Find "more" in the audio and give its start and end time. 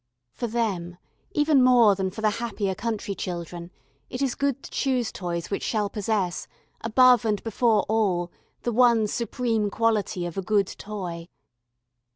1.63-1.93